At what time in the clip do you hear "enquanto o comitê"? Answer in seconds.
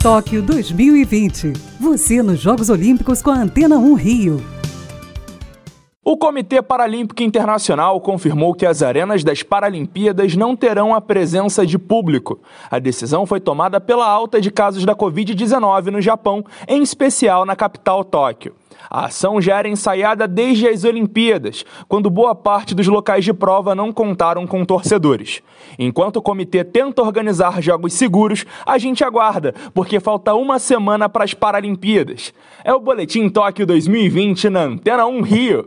25.78-26.64